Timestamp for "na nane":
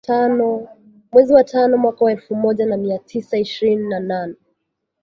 3.87-4.35